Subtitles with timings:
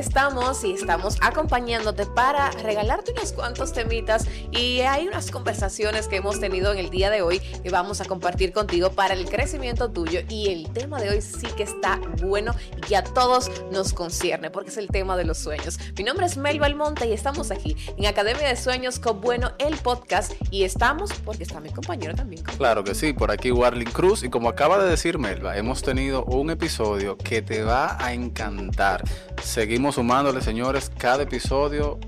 [0.00, 6.40] estamos y estamos acompañándote para regalarte unos cuantos temitas y hay unas conversaciones que hemos
[6.40, 10.20] tenido en el día de hoy que vamos a compartir contigo para el crecimiento tuyo
[10.30, 14.50] y el tema de hoy sí que está bueno y que a todos nos concierne
[14.50, 15.78] porque es el tema de los sueños.
[15.98, 19.76] Mi nombre es Mel Belmonte y estamos aquí en Academia de Sueños con Bueno el
[19.76, 22.42] podcast y estamos porque está mi compañero también.
[22.56, 26.24] Claro que sí, por aquí Warling Cruz y como acaba de decir Melba, hemos tenido
[26.24, 29.04] un episodio que te va a encantar.
[29.42, 31.98] Seguimos sumándole, señores, cada episodio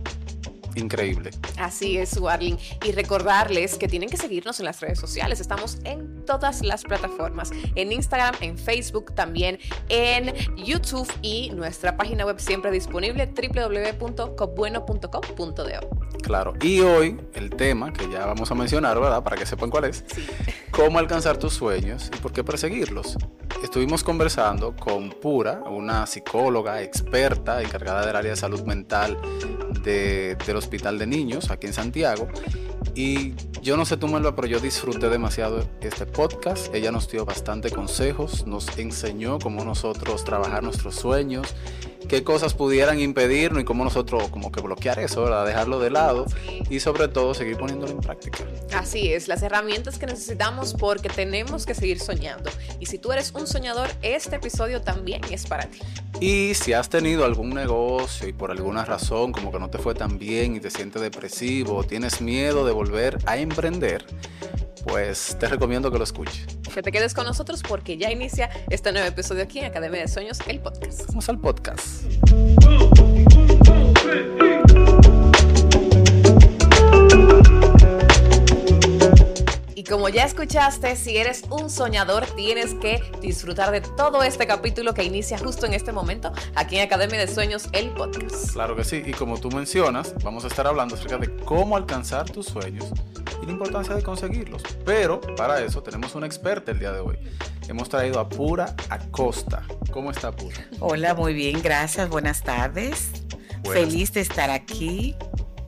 [0.75, 1.31] increíble.
[1.59, 2.59] Así es, Warling.
[2.85, 5.41] Y recordarles que tienen que seguirnos en las redes sociales.
[5.41, 7.51] Estamos en todas las plataformas.
[7.75, 9.59] En Instagram, en Facebook, también
[9.89, 15.63] en YouTube y nuestra página web siempre disponible www.copbueno.com.do.
[16.23, 16.55] Claro.
[16.61, 19.23] Y hoy el tema que ya vamos a mencionar, ¿verdad?
[19.23, 20.05] Para que sepan cuál es.
[20.71, 23.17] Cómo alcanzar tus sueños y por qué perseguirlos.
[23.63, 29.19] Estuvimos conversando con Pura, una psicóloga experta encargada del área de salud mental
[29.83, 32.29] de, del Hospital de Niños aquí en Santiago.
[32.95, 36.75] Y yo no sé tú, Melba, pero yo disfruté demasiado este podcast.
[36.75, 41.55] Ella nos dio bastante consejos, nos enseñó cómo nosotros trabajar nuestros sueños,
[42.09, 45.47] qué cosas pudieran impedirnos y cómo nosotros como que bloquear eso, ¿verdad?
[45.47, 46.27] Dejarlo de lado
[46.69, 48.39] y sobre todo seguir poniéndolo en práctica.
[48.75, 52.51] Así es, las herramientas que necesitamos porque tenemos que seguir soñando.
[52.81, 55.81] Y si tú eres un soñador, este episodio también es para ti.
[56.21, 59.95] Y si has tenido algún negocio y por alguna razón como que no te fue
[59.95, 64.05] tan bien y te sientes depresivo o tienes miedo de volver a emprender,
[64.85, 66.47] pues te recomiendo que lo escuches.
[66.73, 70.09] Que te quedes con nosotros porque ya inicia este nuevo episodio aquí en Academia de
[70.09, 71.07] Sueños, el podcast.
[71.09, 72.05] Vamos al podcast.
[79.83, 84.95] Y como ya escuchaste, si eres un soñador, tienes que disfrutar de todo este capítulo
[84.95, 88.53] que inicia justo en este momento aquí en Academia de Sueños, el podcast.
[88.53, 92.31] Claro que sí, y como tú mencionas, vamos a estar hablando acerca de cómo alcanzar
[92.31, 92.93] tus sueños
[93.43, 94.63] y la importancia de conseguirlos.
[94.85, 97.19] Pero para eso tenemos una experta el día de hoy.
[97.67, 99.65] Hemos traído a Pura Acosta.
[99.91, 100.65] ¿Cómo está Pura?
[100.79, 103.11] Hola, muy bien, gracias, buenas tardes.
[103.65, 103.83] Buenas.
[103.83, 105.17] Feliz de estar aquí.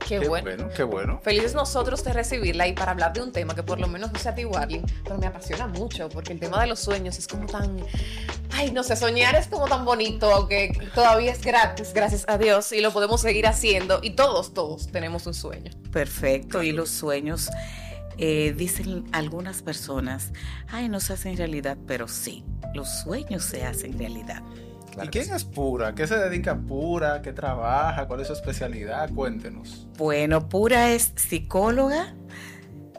[0.07, 0.45] Qué, Qué bueno.
[0.45, 1.19] bueno, qué bueno.
[1.23, 4.19] Felices nosotros de recibirla y para hablar de un tema que por lo menos no
[4.19, 7.27] sea a ti, Warling, pero me apasiona mucho porque el tema de los sueños es
[7.27, 7.77] como tan.
[8.51, 12.71] Ay, no sé, soñar es como tan bonito, aunque todavía es gratis, gracias a Dios,
[12.71, 13.99] y lo podemos seguir haciendo.
[14.03, 15.71] Y todos, todos tenemos un sueño.
[15.91, 17.49] Perfecto, y los sueños,
[18.17, 20.31] eh, dicen algunas personas,
[20.69, 24.43] ay, no se hacen realidad, pero sí, los sueños se hacen realidad.
[25.03, 25.93] ¿Y quién es Pura?
[25.93, 27.21] ¿Qué se dedica a Pura?
[27.21, 28.07] ¿Qué trabaja?
[28.07, 29.09] ¿Cuál es su especialidad?
[29.13, 29.87] Cuéntenos.
[29.97, 32.15] Bueno, Pura es psicóloga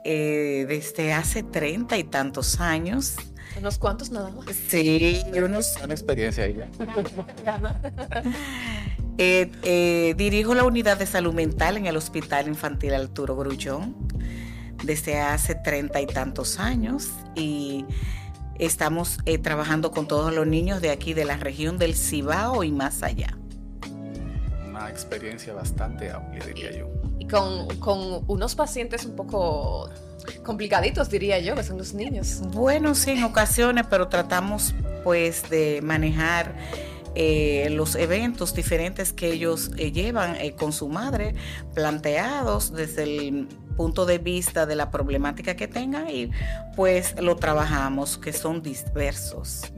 [0.05, 3.17] eh, desde hace treinta y tantos años.
[3.59, 4.55] Unos cuantos nada más.
[4.55, 6.59] Sí, unos Una experiencia ahí.
[9.19, 13.97] Eh, eh, dirijo la unidad de salud mental en el Hospital Infantil Arturo Grullón
[14.85, 17.87] desde hace treinta y tantos años y
[18.59, 22.72] estamos eh, trabajando con todos los niños de aquí de la región del Cibao y
[22.72, 23.37] más allá.
[24.69, 26.89] Una experiencia bastante amplia, diría yo.
[27.19, 29.91] Y con, con unos pacientes un poco
[30.43, 32.41] complicaditos, diría yo, que son los niños.
[32.53, 34.75] Bueno, sí, en ocasiones, pero tratamos
[35.05, 36.55] pues de manejar
[37.15, 41.34] eh, los eventos diferentes que ellos eh, llevan eh, con su madre,
[41.75, 46.31] planteados desde el punto de vista de la problemática que tengan y
[46.75, 49.72] pues lo trabajamos, que son diversos.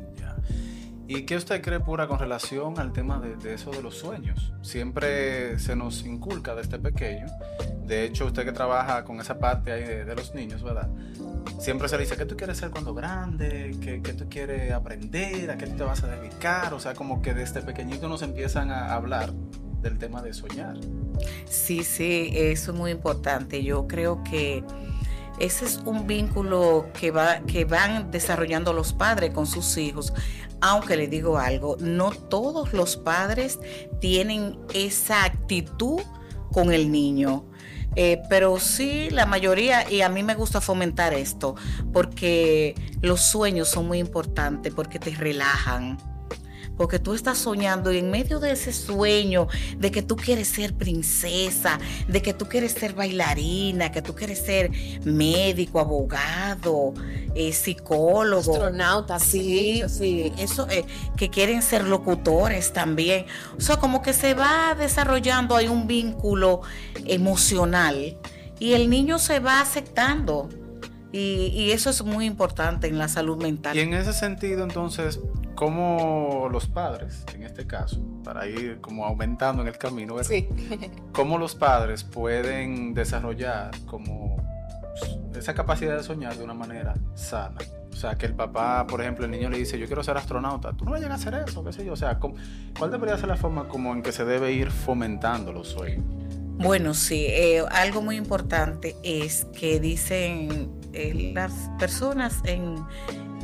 [1.11, 4.53] ¿Y qué usted cree, Pura, con relación al tema de, de eso de los sueños?
[4.61, 7.27] Siempre se nos inculca desde pequeño.
[7.87, 10.91] De hecho, usted que trabaja con esa parte ahí de, de los niños, ¿verdad?
[11.59, 13.75] Siempre se le dice, ¿qué tú quieres ser cuando grande?
[13.81, 15.51] ¿Qué, qué tú quieres aprender?
[15.51, 16.75] ¿A qué te vas a dedicar?
[16.75, 19.33] O sea, como que desde pequeñito nos empiezan a hablar
[19.81, 20.77] del tema de soñar.
[21.49, 23.63] Sí, sí, eso es muy importante.
[23.63, 24.63] Yo creo que
[25.39, 30.13] ese es un vínculo que, va, que van desarrollando los padres con sus hijos.
[30.61, 33.59] Aunque le digo algo, no todos los padres
[34.01, 36.01] tienen esa actitud
[36.53, 37.45] con el niño.
[37.95, 41.57] Eh, pero sí, la mayoría, y a mí me gusta fomentar esto,
[41.93, 45.99] porque los sueños son muy importantes, porque te relajan
[46.79, 50.75] porque tú estás soñando y en medio de ese sueño de que tú quieres ser
[50.75, 54.71] princesa, de que tú quieres ser bailarina, que tú quieres ser
[55.05, 56.95] médico, abogado,
[57.35, 58.53] eh, psicólogo.
[58.53, 60.85] Astronautas, Sí, sí, eso, eh,
[61.17, 63.27] que quieren ser locutores también.
[63.59, 66.63] O sea, como que se va desarrollando hay un vínculo
[67.07, 68.17] emocional
[68.61, 70.49] y el niño se va aceptando.
[71.11, 73.77] Y, y eso es muy importante en la salud mental.
[73.77, 75.19] Y en ese sentido, entonces,
[75.59, 80.31] cómo los padres, en este caso, para ir como aumentando en el camino, ¿verdad?
[80.31, 80.49] Sí.
[81.13, 84.37] cómo los padres pueden desarrollar como
[85.37, 87.57] esa capacidad de soñar de una manera sana.
[87.93, 90.75] O sea, que el papá, por ejemplo, el niño le dice, yo quiero ser astronauta,
[90.75, 91.95] tú no vas a llegar a hacer eso, qué sé yo.
[91.95, 95.67] O sea, ¿cuál debería ser la forma como en que se debe ir fomentando los
[95.67, 96.05] sueños?
[96.61, 102.77] Bueno, sí, eh, algo muy importante es que dicen eh, las personas en,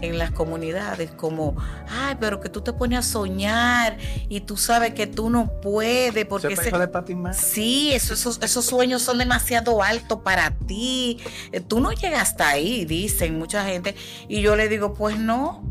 [0.00, 1.56] en las comunidades como,
[1.88, 3.96] ay, pero que tú te pones a soñar
[4.28, 9.18] y tú sabes que tú no puedes porque ese, de sí, esos, esos sueños son
[9.18, 11.18] demasiado altos para ti,
[11.52, 13.94] eh, tú no llegas hasta ahí, dicen mucha gente,
[14.28, 15.64] y yo le digo, pues no,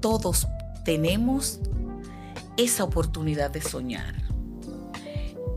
[0.00, 0.46] todos
[0.84, 1.60] tenemos
[2.56, 4.14] esa oportunidad de soñar.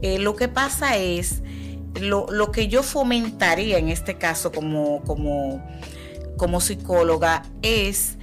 [0.02, 1.42] Eh, lo que pasa es,
[2.00, 5.64] lo, lo, que yo fomentaría en este caso como, como
[6.38, 8.18] como psicóloga es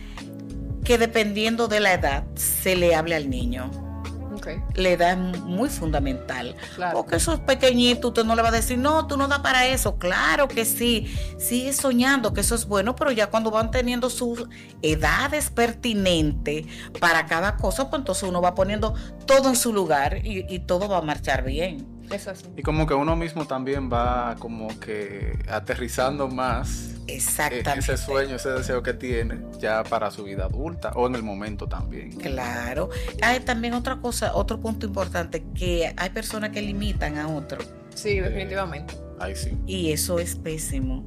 [0.85, 3.71] que dependiendo de la edad se le hable al niño.
[4.75, 6.57] La edad es muy fundamental.
[6.93, 9.99] Porque esos pequeñitos, usted no le va a decir, no, tú no das para eso.
[9.99, 11.15] Claro que sí.
[11.39, 14.47] Sigue soñando que eso es bueno, pero ya cuando van teniendo sus
[14.83, 16.67] edades pertinentes
[16.99, 18.95] para cada cosa, pues entonces uno va poniendo
[19.27, 22.00] todo en su lugar y todo va a marchar bien.
[22.57, 27.79] Y como que uno mismo también va como que aterrizando más Exactamente.
[27.79, 31.67] ese sueño, ese deseo que tiene ya para su vida adulta o en el momento
[31.67, 32.13] también.
[32.13, 32.91] Claro.
[33.23, 37.59] Hay también otra cosa, otro punto importante, que hay personas que limitan a otro.
[37.95, 38.95] Sí, definitivamente.
[39.19, 39.57] ahí sí.
[39.67, 41.05] Y eso es pésimo.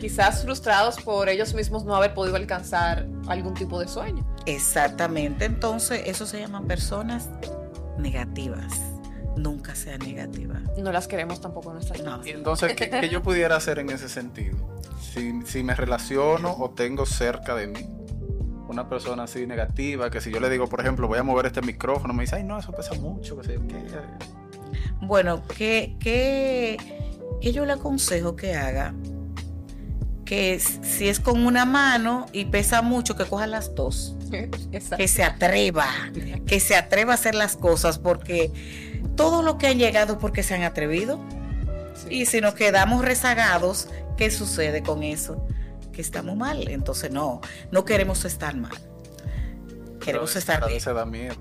[0.00, 4.26] Quizás frustrados por ellos mismos no haber podido alcanzar algún tipo de sueño.
[4.46, 5.44] Exactamente.
[5.44, 7.28] Entonces, eso se llaman personas
[7.98, 8.91] negativas
[9.36, 10.60] nunca sea negativa.
[10.78, 12.26] No las queremos tampoco en nuestras vidas.
[12.26, 14.56] Entonces, ¿qué, yo pudiera hacer en ese sentido?
[15.00, 17.86] Si, me relaciono o tengo cerca de mí
[18.68, 21.60] una persona así negativa, que si yo le digo, por ejemplo, voy a mover este
[21.60, 23.58] micrófono, me dice, ay, no, eso pesa mucho, que
[25.02, 26.78] Bueno, ¿qué, qué,
[27.42, 28.94] qué yo le aconsejo que haga?
[30.32, 34.16] que si es con una mano y pesa mucho, que coja las dos.
[34.96, 35.86] Que se atreva,
[36.46, 38.50] que se atreva a hacer las cosas, porque
[39.16, 41.20] todo lo que han llegado porque se han atrevido.
[42.10, 45.46] Y si nos quedamos rezagados, ¿qué sucede con eso?
[45.92, 46.68] Que estamos mal.
[46.68, 47.40] Entonces no,
[47.70, 48.76] no queremos estar mal.
[50.00, 50.80] Queremos estar bien.
[50.84, 51.36] da miedo.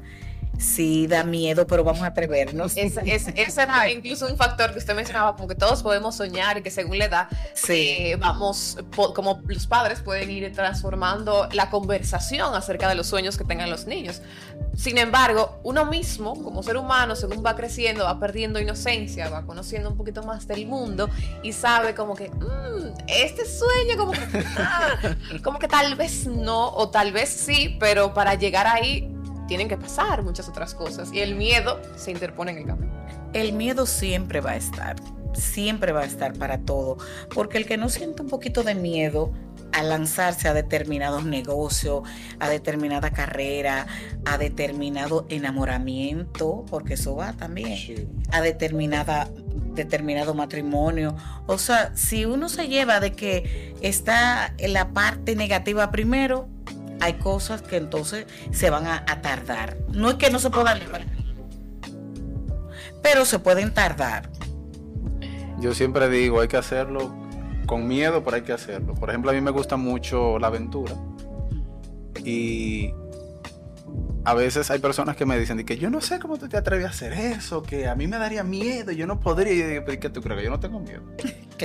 [0.61, 2.73] Sí, da miedo, pero vamos a atrevernos.
[2.77, 6.61] Ese es, era incluso un factor que usted mencionaba, como que todos podemos soñar y
[6.61, 7.27] que según la edad,
[7.67, 8.77] eh, vamos,
[9.15, 13.87] como los padres pueden ir transformando la conversación acerca de los sueños que tengan los
[13.87, 14.21] niños.
[14.77, 19.89] Sin embargo, uno mismo, como ser humano, según va creciendo, va perdiendo inocencia, va conociendo
[19.89, 21.09] un poquito más del mundo
[21.41, 24.19] y sabe como que, mm, este sueño como que,
[24.57, 29.10] ah, como que tal vez no o tal vez sí, pero para llegar ahí
[29.51, 32.93] tienen que pasar muchas otras cosas y el miedo se interpone en el camino.
[33.33, 34.95] El miedo siempre va a estar,
[35.33, 36.95] siempre va a estar para todo,
[37.35, 39.33] porque el que no siente un poquito de miedo
[39.73, 42.03] a lanzarse a determinados negocios,
[42.39, 43.87] a determinada carrera,
[44.23, 49.29] a determinado enamoramiento, porque eso va también, a determinada
[49.73, 51.13] determinado matrimonio.
[51.47, 56.47] O sea, si uno se lleva de que está en la parte negativa primero,
[57.01, 59.77] hay cosas que entonces se van a, tardar.
[59.89, 60.79] No es que no se puedan
[63.03, 64.29] pero se pueden tardar.
[65.59, 67.13] Yo siempre digo, hay que hacerlo
[67.65, 68.93] con miedo, pero hay que hacerlo.
[68.93, 70.93] Por ejemplo, a mí me gusta mucho la aventura.
[72.23, 72.93] Y
[74.23, 76.85] a veces hay personas que me dicen que yo no sé cómo tú te atreves
[76.85, 79.53] a hacer eso, que a mí me daría miedo, yo no podría.
[79.53, 81.03] Y yo digo, ¿qué tú crees yo no tengo miedo?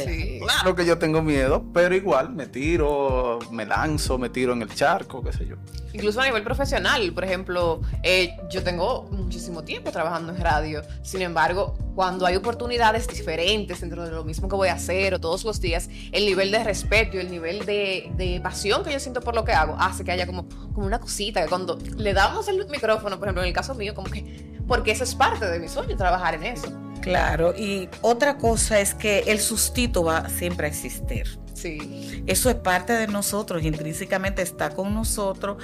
[0.04, 4.74] Claro que yo tengo miedo, pero igual me tiro, me lanzo, me tiro en el
[4.74, 5.56] charco, qué sé yo.
[5.92, 11.22] Incluso a nivel profesional, por ejemplo, eh, yo tengo muchísimo tiempo trabajando en radio, sin
[11.22, 15.44] embargo, cuando hay oportunidades diferentes dentro de lo mismo que voy a hacer o todos
[15.44, 19.22] los días, el nivel de respeto y el nivel de, de pasión que yo siento
[19.22, 22.48] por lo que hago hace que haya como, como una cosita que cuando le damos
[22.48, 25.58] el micrófono, por ejemplo, en el caso mío, como que, porque eso es parte de
[25.58, 26.85] mi sueño, trabajar en eso.
[27.00, 31.38] Claro, y otra cosa es que el sustito va siempre a existir.
[31.54, 32.22] Sí.
[32.26, 35.62] Eso es parte de nosotros, intrínsecamente está con nosotros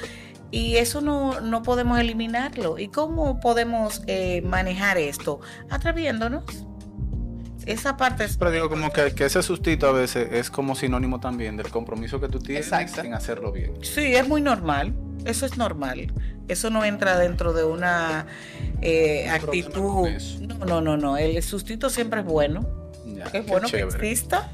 [0.52, 2.78] y eso no, no podemos eliminarlo.
[2.78, 5.40] ¿Y cómo podemos eh, manejar esto?
[5.70, 6.44] Atreviéndonos.
[7.64, 8.36] Esa parte es...
[8.36, 12.20] Pero digo como que, que, ese sustito a veces es como sinónimo también del compromiso
[12.20, 13.72] que tú tienes en hacerlo bien.
[13.82, 14.94] Sí, es muy normal.
[15.24, 16.12] Eso es normal.
[16.52, 18.26] Eso no entra dentro de una
[18.82, 20.08] eh, actitud.
[20.40, 21.16] No, no, no, no.
[21.16, 22.66] El sustito siempre es bueno.
[23.32, 24.50] es bueno que exista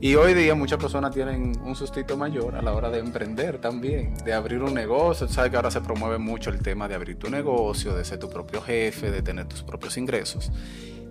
[0.00, 4.14] Y hoy día muchas personas tienen un sustito mayor a la hora de emprender también,
[4.24, 5.26] de abrir un negocio.
[5.26, 8.28] Sabes que ahora se promueve mucho el tema de abrir tu negocio, de ser tu
[8.28, 10.52] propio jefe, de tener tus propios ingresos.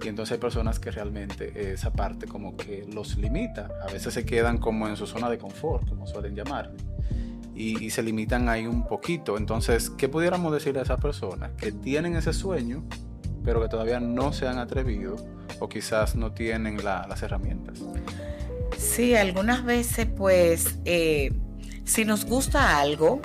[0.04, 3.70] Y entonces hay personas que realmente esa parte como que los limita.
[3.88, 6.72] A veces se quedan como en su zona de confort, como suelen llamar.
[7.60, 9.38] Y, se limitan ahí un poquito.
[9.38, 12.84] Entonces, ¿qué pudiéramos decir a esas personas que tienen ese sueño,
[13.44, 15.16] pero que todavía no se han atrevido
[15.60, 17.80] o quizás no tienen las herramientas?
[18.78, 21.32] Sí, algunas veces pues eh,
[21.84, 23.22] si nos gusta algo,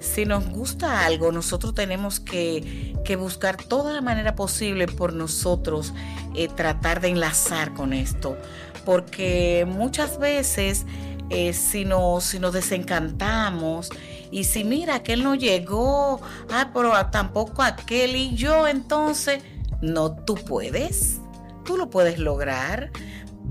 [0.00, 5.94] si nos gusta algo, nosotros tenemos que, buscar toda la manera posible por nosotros
[6.34, 8.36] eh, tratar de enlazar con esto.
[8.84, 10.86] Porque muchas veces
[11.30, 13.90] eh, si, nos, si nos desencantamos
[14.30, 19.42] y si mira, aquel no llegó, ah, pero tampoco aquel y yo, entonces,
[19.80, 21.20] no, tú puedes,
[21.64, 22.90] tú lo puedes lograr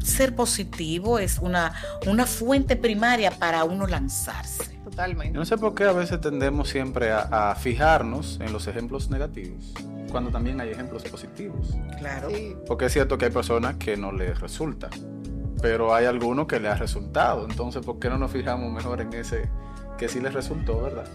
[0.03, 1.73] ser positivo es una,
[2.07, 4.75] una fuente primaria para uno lanzarse.
[4.83, 5.37] Totalmente.
[5.37, 9.73] no sé por qué a veces tendemos siempre a, fijarnos en los ejemplos negativos,
[10.11, 11.75] cuando también hay ejemplos positivos.
[11.97, 12.29] Claro.
[12.67, 14.89] Porque es cierto que hay personas que no les resulta,
[15.61, 17.45] pero hay algunos que les ha resultado.
[17.49, 19.49] Entonces, ¿por qué no nos fijamos mejor en ese
[19.97, 21.05] que sí les resultó, verdad?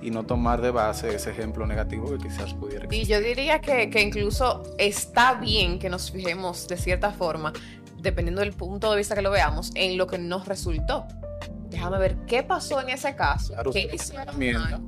[0.00, 3.08] Y no tomar de base ese ejemplo negativo que quizás pudiera existir.
[3.08, 7.52] Y yo diría que, que incluso está bien que nos fijemos de cierta forma
[8.00, 11.06] dependiendo del punto de vista que lo veamos, en lo que nos resultó.
[11.70, 13.54] Déjame ver qué pasó en ese caso.
[13.72, 13.90] ¿Qué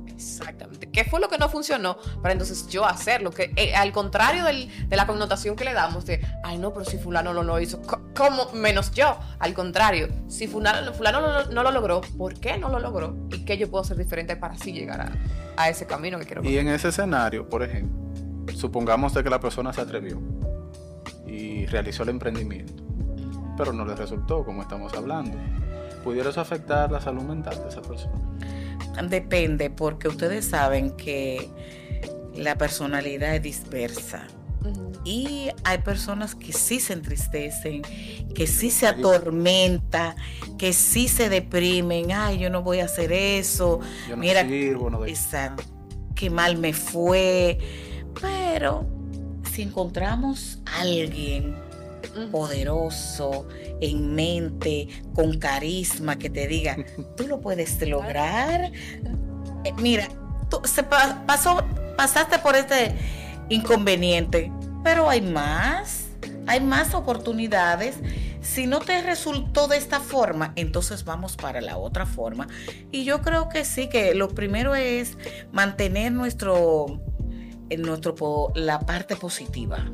[0.07, 0.89] Exactamente.
[0.89, 3.31] ¿Qué fue lo que no funcionó para entonces yo hacerlo?
[3.31, 6.97] Que eh, al contrario de la connotación que le damos de, ay no, pero si
[6.97, 7.81] fulano no lo hizo,
[8.15, 9.17] ¿cómo menos yo?
[9.39, 13.15] Al contrario, si fulano, fulano no, lo logró, ¿por qué no lo logró?
[13.31, 15.11] ¿Y qué yo puedo hacer diferente para así llegar
[15.57, 16.43] a, ese camino que quiero?
[16.43, 20.19] Y en ese escenario, por ejemplo, supongamos que la persona se atrevió
[21.27, 22.91] y realizó el emprendimiento
[23.57, 25.37] pero no les resultó, como estamos hablando.
[26.03, 28.13] ¿Pudiera eso afectar la salud mental de esa persona?
[29.09, 31.49] Depende, porque ustedes saben que
[32.35, 34.27] la personalidad es dispersa.
[35.03, 37.81] Y hay personas que sí se entristecen,
[38.35, 40.15] que sí se atormenta,
[40.59, 42.11] que sí se deprimen.
[42.11, 43.79] Ay, yo no voy a hacer eso.
[44.07, 45.01] Yo no Mira, sirvo, no
[46.15, 47.57] qué mal me fue.
[48.21, 48.85] Pero
[49.51, 51.55] si encontramos a alguien
[52.31, 53.47] poderoso,
[53.79, 56.77] en mente, con carisma, que te diga,
[57.17, 58.71] tú lo puedes lograr.
[59.63, 60.07] Eh, mira,
[60.49, 61.63] tú se pasó,
[61.97, 62.95] pasaste por este
[63.49, 64.51] inconveniente,
[64.83, 66.09] pero hay más,
[66.47, 67.95] hay más oportunidades.
[68.41, 72.47] Si no te resultó de esta forma, entonces vamos para la otra forma.
[72.91, 75.17] Y yo creo que sí, que lo primero es
[75.51, 76.99] mantener nuestro,
[77.69, 79.85] nuestro la parte positiva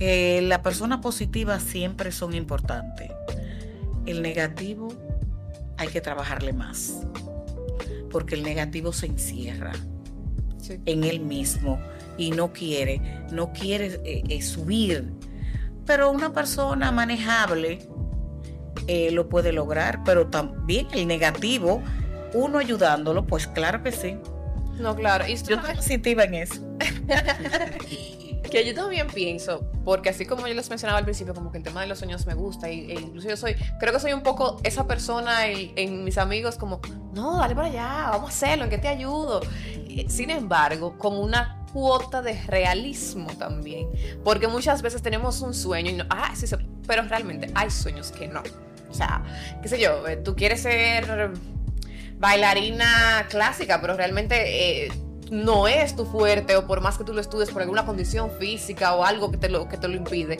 [0.00, 3.10] que la persona positiva siempre son importantes.
[4.06, 4.88] El negativo
[5.76, 7.06] hay que trabajarle más,
[8.10, 9.72] porque el negativo se encierra
[10.86, 11.78] en él mismo
[12.16, 15.12] y no quiere, no quiere eh, eh, subir.
[15.84, 17.86] Pero una persona manejable
[18.86, 21.82] eh, lo puede lograr, pero también el negativo,
[22.32, 24.16] uno ayudándolo, pues claro que sí.
[24.78, 25.26] No, claro.
[25.26, 26.66] Y Yo estoy positiva en eso.
[28.50, 31.64] Que yo también pienso, porque así como yo les mencionaba al principio, como que el
[31.64, 34.22] tema de los sueños me gusta, y, e incluso yo soy, creo que soy un
[34.22, 36.80] poco esa persona en, mis amigos, como,
[37.14, 39.40] no, dale para allá, vamos a hacerlo, ¿en qué te ayudo?
[40.08, 43.88] Sin embargo, con una cuota de realismo también,
[44.24, 46.46] porque muchas veces tenemos un sueño y no, ah, sí,
[46.86, 48.42] pero realmente hay sueños que no.
[48.90, 49.22] O sea,
[49.62, 51.30] qué sé yo, eh, tú quieres ser
[52.18, 54.86] bailarina clásica, pero realmente...
[54.86, 54.92] Eh,
[55.30, 58.94] no es tu fuerte o por más que tú lo estudies por alguna condición física
[58.94, 60.38] o algo que te lo, que te lo impide,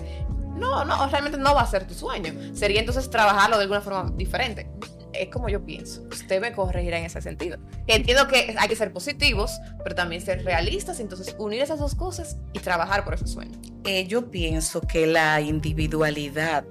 [0.57, 2.35] no, no, realmente no va a ser tu sueño.
[2.55, 4.71] Sería entonces trabajarlo de alguna forma diferente.
[5.13, 6.03] Es como yo pienso.
[6.11, 7.59] Usted me corregirá en ese sentido.
[7.87, 11.01] Entiendo que hay que ser positivos, pero también ser realistas.
[11.01, 13.59] Entonces, unir esas dos cosas y trabajar por ese sueño.
[13.85, 16.65] Eh, yo pienso que la individualidad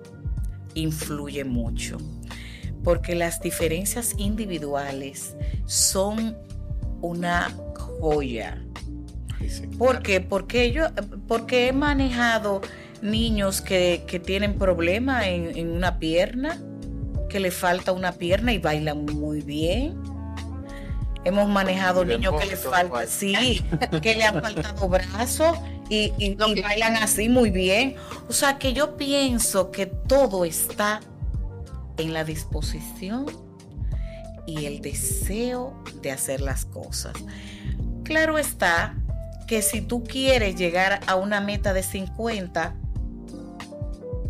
[0.74, 1.98] influye mucho.
[2.84, 5.36] Porque las diferencias individuales
[5.66, 6.38] son
[7.02, 7.50] una
[8.00, 8.64] joya.
[9.78, 10.22] ¿Por qué?
[10.22, 10.88] Porque yo,
[11.28, 12.62] porque he manejado
[13.02, 16.60] niños que, tienen problemas en, una pierna,
[17.30, 19.98] que le falta una pierna y bailan muy bien.
[21.26, 23.62] Hemos manejado niños que le falta, sí,
[24.02, 25.58] que le han faltado brazos
[25.90, 27.96] y, y bailan así muy bien.
[28.28, 31.02] O sea que yo pienso que todo está
[31.98, 33.26] en la disposición
[34.46, 37.14] y el deseo de hacer las cosas.
[38.10, 38.96] Claro está
[39.46, 42.74] que si tú quieres llegar a una meta de 50,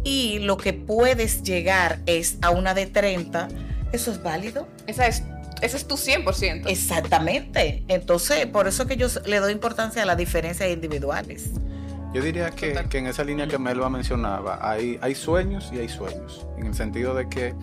[0.03, 3.47] y lo que puedes llegar es a una de 30,
[3.93, 4.67] eso es válido.
[4.85, 5.23] Esa es
[5.61, 6.63] ese es tu 100%.
[6.67, 7.85] Exactamente.
[7.87, 11.51] Entonces, por eso que yo le doy importancia a las diferencias individuales.
[12.13, 16.45] Yo diría que, en esa línea que Melba mencionaba, hay, hay sueños y hay sueños.
[16.57, 17.55] En el sentido de que,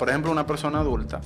[0.00, 1.20] por ejemplo, una persona adulta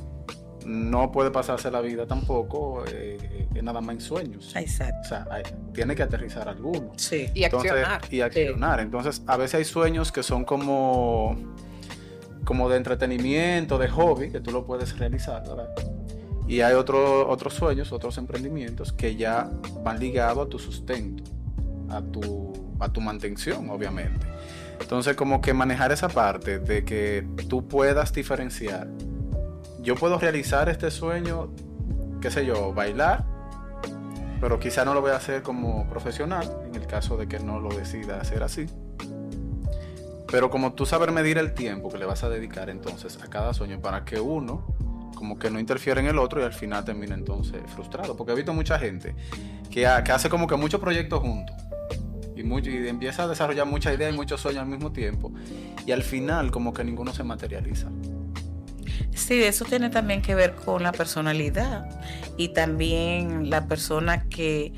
[0.65, 4.55] no puede pasarse la vida tampoco eh, nada más en sueños.
[4.57, 5.01] Exacto.
[5.03, 5.27] O sea,
[5.73, 6.93] tiene que aterrizar alguno.
[6.97, 7.29] Sí.
[7.35, 8.03] Y accionar.
[8.11, 8.81] Y accionar.
[8.81, 11.37] Entonces, a veces hay sueños que son como
[12.45, 15.71] como de entretenimiento, de hobby, que tú lo puedes realizar, ¿verdad?
[16.47, 19.51] Y hay otro, otros sueños, otros emprendimientos que ya
[19.83, 21.25] van ligados a tu sustento,
[21.89, 24.27] a tu, a tu mantención, obviamente.
[24.79, 28.89] Entonces, como que manejar esa parte de que tú puedas diferenciar.
[29.85, 31.51] Yo puedo realizar este sueño,
[32.23, 33.27] qué sé yo, bailar,
[34.41, 37.61] pero quizá no lo voy a hacer como profesional, en el caso de que no
[37.61, 38.67] lo decida hacer así.
[40.31, 43.53] Pero como tú saber medir el tiempo que le vas a dedicar entonces a cada
[43.53, 44.75] sueño para que uno
[45.15, 48.17] como que no interfiere en el otro y al final termina entonces frustrado.
[48.17, 49.15] Porque he visto mucha gente
[49.71, 51.55] que, hace como que muchos proyectos juntos
[52.35, 55.31] y, y empieza a desarrollar muchas ideas y muchos sueños al mismo tiempo
[55.87, 57.91] y al final como que ninguno se materializa.
[59.15, 61.89] Sí, eso tiene también que ver con la personalidad
[62.37, 64.73] y también la persona que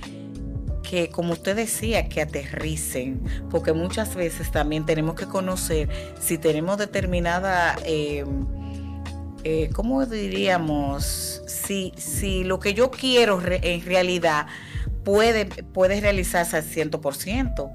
[0.89, 3.21] que, como usted decía, que aterricen,
[3.51, 5.89] porque muchas veces también tenemos que conocer
[6.21, 8.25] si tenemos determinada, eh,
[9.43, 11.43] eh, ¿cómo diríamos?
[11.47, 14.47] Si, si lo que yo quiero en realidad
[15.05, 17.73] puede, puede realizarse al 100%.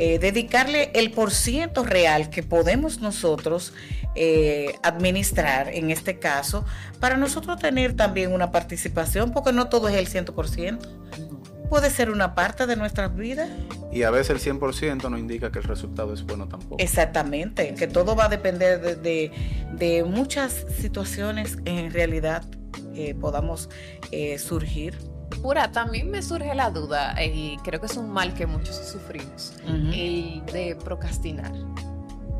[0.00, 3.72] Eh, dedicarle el por ciento real que podemos nosotros
[4.20, 6.64] eh, administrar en este caso,
[6.98, 10.78] para nosotros tener también una participación, porque no todo es el 100%
[11.68, 13.48] puede ser una parte de nuestras vidas.
[13.92, 16.76] Y a veces el 100% no indica que el resultado es bueno tampoco.
[16.78, 22.42] Exactamente, que todo va a depender de, muchas situaciones en realidad
[22.94, 23.68] que podamos
[24.10, 24.98] eh, surgir.
[25.42, 29.54] Pura, también me surge la duda, y creo que es un mal que muchos sufrimos,
[29.66, 31.52] el de procrastinar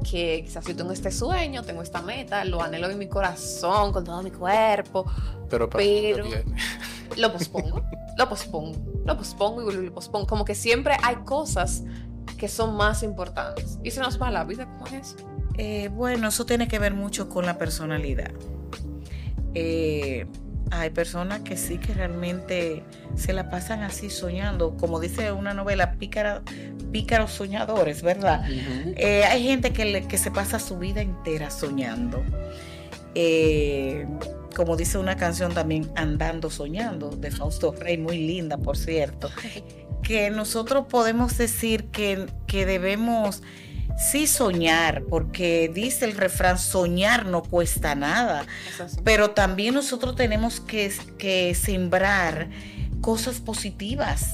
[0.02, 4.04] que quizás yo tengo este sueño, tengo esta meta, lo anhelo en mi corazón, con
[4.04, 5.04] todo mi cuerpo,
[5.48, 6.24] pero, pero
[7.16, 7.82] lo pospongo,
[8.16, 10.26] lo pospongo, lo pospongo y lo pospongo.
[10.26, 11.84] Como que siempre hay cosas
[12.36, 13.78] que son más importantes.
[13.82, 15.16] Y se nos va la vida como es.
[15.56, 18.30] Eh, bueno, eso tiene que ver mucho con la personalidad.
[19.54, 20.26] Eh,
[20.70, 22.82] hay personas que sí que realmente
[23.16, 26.42] se la pasan así soñando, como dice una novela, pícara,
[26.92, 28.44] pícaros soñadores, ¿verdad?
[28.48, 32.22] Eh, hay gente que, que, se pasa su vida entera soñando.
[33.14, 34.06] Eh,
[34.54, 39.30] como dice una canción también, Andando Soñando, de Fausto Rey, muy linda, por cierto,
[40.02, 43.42] que nosotros podemos decir que, que debemos
[43.98, 48.46] sí soñar, porque dice el refrán, soñar no cuesta nada,
[49.04, 52.48] pero también nosotros tenemos que, que sembrar
[53.00, 54.30] cosas positivas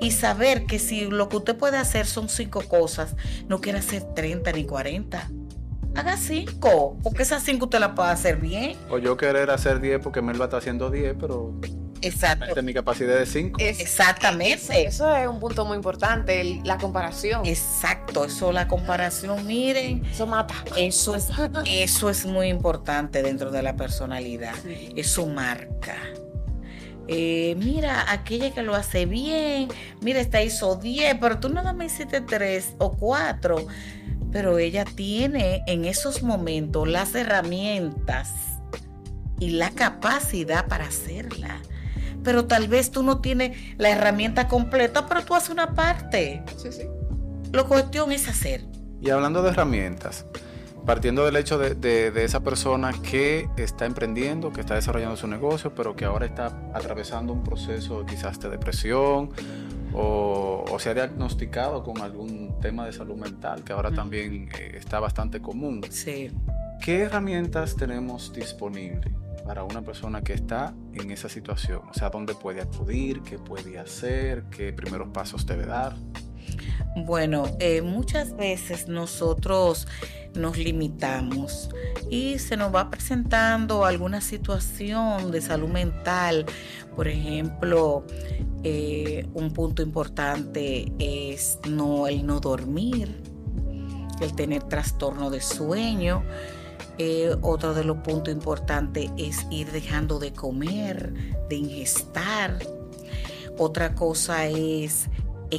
[0.00, 3.14] y saber que si lo que usted puede hacer son cinco cosas,
[3.48, 5.30] no quiere hacer 30 ni 40.
[5.94, 8.76] Haga cinco, porque esas cinco usted las puede hacer bien.
[8.90, 11.54] O yo querer hacer 10 porque me lo está haciendo 10, pero
[12.04, 12.44] Exacto.
[12.44, 13.58] Esta mi capacidad de 5.
[13.60, 14.86] Exactamente.
[14.86, 17.46] Eso, es un punto muy importante, la comparación.
[17.46, 20.04] Exacto, eso, la comparación, miren.
[20.04, 20.54] Eso mata.
[20.76, 21.28] Eso es,
[21.66, 24.54] eso es muy importante dentro de la personalidad.
[24.94, 25.96] Eso marca.
[27.06, 29.68] Eh, mira, aquella que lo hace bien,
[30.00, 33.66] mira, esta hizo 10, pero tú nada más hiciste 3 o 4.
[34.32, 38.32] Pero ella tiene en esos momentos las herramientas
[39.38, 41.60] y la capacidad para hacerla
[42.24, 46.42] pero tal vez tú no tienes la herramienta completa, pero tú haces una parte.
[46.56, 46.82] Sí, sí.
[47.52, 48.64] La cuestión es hacer.
[49.00, 50.26] Y hablando de herramientas,
[50.84, 55.94] partiendo del hecho de, esa persona que está emprendiendo, que está desarrollando su negocio, pero
[55.94, 59.30] que ahora está atravesando un proceso quizás de depresión
[59.92, 64.98] o, se ha diagnosticado con algún tema de salud mental, que ahora también eh, está
[64.98, 65.82] bastante común.
[65.88, 66.32] Sí.
[66.82, 69.12] ¿Qué herramientas tenemos disponibles?
[69.44, 71.82] Para una persona que está en esa situación?
[71.90, 73.22] O sea, ¿dónde puede acudir?
[73.22, 74.44] ¿Qué puede hacer?
[74.50, 75.94] ¿Qué primeros pasos debe dar?
[76.96, 79.88] Bueno, eh, muchas veces nosotros
[80.34, 81.70] nos limitamos
[82.10, 86.46] y se nos va presentando alguna situación de salud mental.
[86.94, 88.04] Por ejemplo,
[88.62, 93.20] eh, un punto importante es no, el no dormir,
[94.20, 96.22] el tener trastorno de sueño.
[96.98, 101.12] Eh, otro de los puntos importantes es ir dejando de comer,
[101.48, 102.58] de ingestar.
[103.58, 105.08] Otra cosa es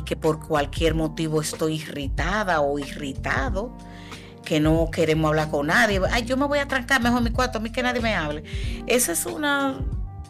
[0.04, 3.72] que por cualquier motivo estoy irritada o irritado,
[4.44, 6.02] que no queremos hablar con nadie.
[6.12, 8.16] Ay, yo me voy a trancar mejor en mi cuarto, a mí que nadie me
[8.16, 8.44] hable.
[8.88, 9.80] Esa es una,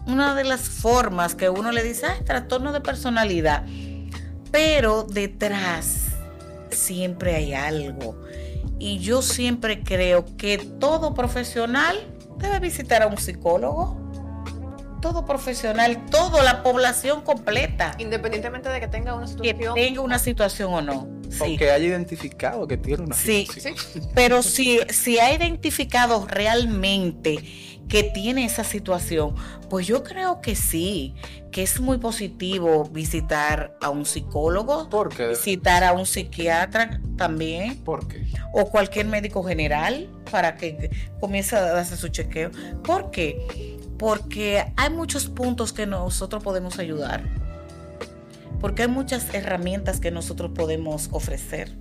[0.07, 3.65] una de las formas que uno le dice, trastorno de personalidad.
[4.51, 6.07] Pero detrás
[6.69, 8.15] siempre hay algo.
[8.79, 11.97] Y yo siempre creo que todo profesional
[12.37, 14.05] debe visitar a un psicólogo
[15.05, 17.95] todo profesional, toda la población completa.
[17.99, 19.75] Independientemente de que tenga una situación.
[19.75, 21.07] Que tenga una situación o no.
[21.29, 21.53] Sí.
[21.53, 23.75] O que haya identificado que tiene una sí, situación.
[23.77, 27.37] Sí, pero si, si ha identificado realmente
[27.87, 29.35] que tiene esa situación,
[29.69, 31.15] pues yo creo que sí,
[31.51, 35.27] que es muy positivo visitar a un psicólogo, ¿Por qué?
[35.29, 37.77] visitar a un psiquiatra también.
[37.83, 38.25] ¿Por qué?
[38.53, 42.51] O cualquier médico general para que comience a hacer su chequeo.
[42.83, 43.75] ¿Por qué?
[43.97, 47.23] porque hay muchos puntos que nosotros podemos ayudar,
[48.59, 51.71] porque hay muchas herramientas que nosotros podemos ofrecer.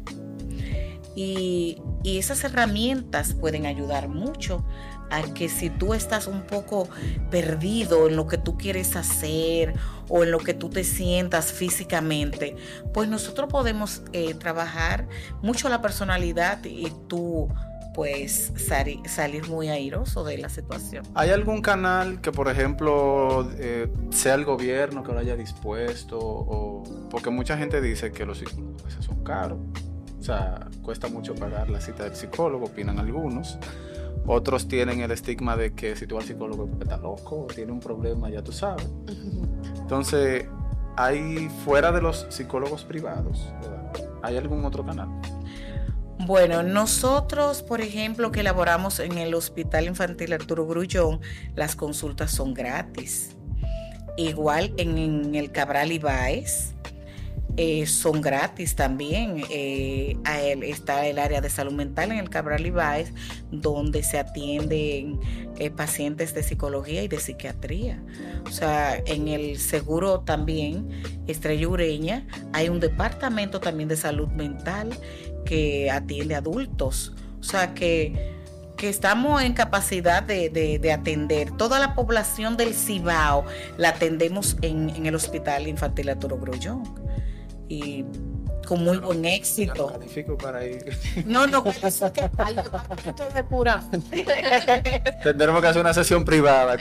[1.16, 4.62] Y, esas herramientas pueden ayudar mucho
[5.10, 6.88] a que si tú estás un poco
[7.30, 9.74] perdido en lo que tú quieres hacer
[10.08, 12.56] o en lo que tú te sientas físicamente,
[12.92, 15.08] pues nosotros podemos eh, trabajar
[15.42, 17.48] mucho la personalidad y tú
[17.94, 21.06] pues salir muy airoso de la situación.
[21.14, 26.18] ¿Hay algún canal que, por ejemplo, eh, sea el gobierno que lo haya dispuesto?
[26.18, 29.58] O, porque mucha gente dice que los psicólogos son caros.
[30.18, 33.58] O sea, cuesta mucho pagar la cita del psicólogo, opinan algunos.
[34.26, 37.80] Otros tienen el estigma de que si tú vas al psicólogo está loco, tiene un
[37.80, 38.88] problema, ya tú sabes.
[39.78, 40.46] Entonces,
[40.96, 43.52] hay fuera de los psicólogos privados,
[44.22, 45.08] ¿hay algún otro canal?
[46.26, 51.20] Bueno, nosotros, por ejemplo, que elaboramos en el Hospital Infantil Arturo Grullón,
[51.54, 53.36] las consultas son gratis.
[54.16, 56.73] Igual en, el Cabral Ibáez,
[57.56, 59.44] eh, son gratis también.
[59.50, 60.16] Eh,
[60.62, 63.12] está el área de salud mental en el Cabral Ibáez,
[63.50, 65.20] donde se atienden
[65.58, 68.02] eh, pacientes de psicología y de psiquiatría.
[68.46, 70.88] O sea, en el seguro también,
[71.28, 74.90] Estrella Ureña, hay un departamento también de salud mental
[75.44, 77.12] que atiende adultos.
[77.38, 78.34] O sea que,
[78.82, 81.50] estamos en capacidad de, atender.
[81.52, 83.46] Toda la población del Cibao
[83.78, 87.03] la atendemos en, el Hospital Infantil Arturo Grullón.
[87.68, 88.04] Y
[88.66, 89.92] con muy buen éxito.
[90.42, 90.96] para ir.
[91.26, 91.62] No, no,
[93.34, 93.82] de pura.
[95.22, 96.76] Tendremos que hacer una sesión privada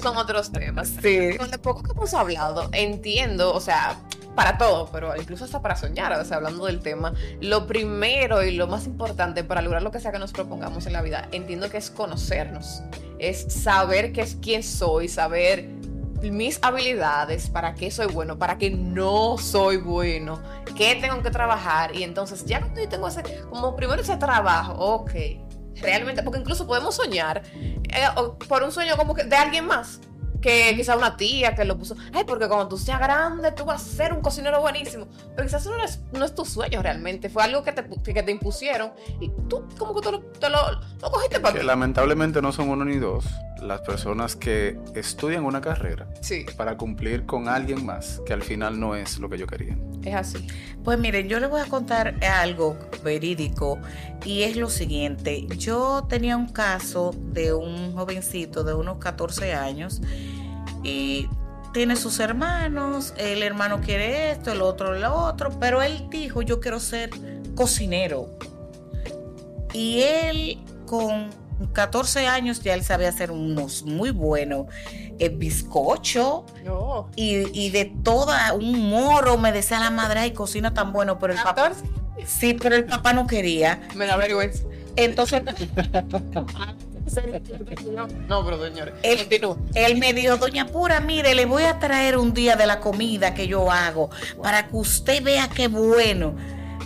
[0.00, 0.92] Son otros temas.
[1.02, 1.36] Sí.
[1.36, 3.96] Con lo poco que hemos hablado, entiendo, o sea,
[4.34, 8.52] para todo, pero incluso hasta para soñar, o sea, hablando del tema, lo primero y
[8.52, 11.68] lo más importante para lograr lo que sea que nos propongamos en la vida, entiendo
[11.70, 12.82] que es conocernos,
[13.18, 15.68] es saber qué es quién soy, saber
[16.30, 20.40] mis habilidades, para qué soy bueno, para qué no soy bueno,
[20.76, 25.10] qué tengo que trabajar y entonces ya no tengo ese, como primero ese trabajo, ok,
[25.80, 28.06] realmente, porque incluso podemos soñar eh,
[28.48, 30.00] por un sueño como que de alguien más
[30.42, 33.80] que quizá una tía que lo puso, ay, porque cuando tú seas grande tú vas
[33.80, 35.06] a ser un cocinero buenísimo.
[35.34, 38.22] Pero quizás eso no es, no es tu sueño realmente, fue algo que te, que
[38.22, 40.58] te impusieron y tú como que te lo, te lo,
[41.10, 43.24] cogiste para Que lamentablemente no son uno ni dos
[43.62, 46.44] las personas que estudian una carrera sí.
[46.56, 49.76] para cumplir con alguien más que al final no es lo que yo quería.
[50.04, 50.46] Es así.
[50.84, 53.78] Pues miren, yo les voy a contar algo verídico
[54.24, 55.46] y es lo siguiente.
[55.56, 60.00] Yo tenía un caso de un jovencito de unos 14 años
[60.82, 61.28] y
[61.72, 66.60] tiene sus hermanos, el hermano quiere esto, el otro lo otro, pero él dijo, yo
[66.60, 67.10] quiero ser
[67.54, 68.28] cocinero.
[69.72, 71.30] Y él con
[71.66, 74.66] 14 años ya él sabía hacer unos muy buenos
[75.18, 76.46] eh, bizcocho
[77.16, 81.42] y, de toda un moro me decía la madre y cocina tan bueno pero el
[81.42, 81.72] papá
[82.26, 83.80] sí pero el papá no quería.
[83.94, 84.64] Me da vergüenza.
[84.96, 85.42] Entonces
[88.28, 89.28] No, pero señores, él,
[89.74, 93.34] él, me dijo, doña Pura, mire, le voy a traer un día de la comida
[93.34, 94.10] que yo hago
[94.42, 96.34] para que usted vea qué bueno.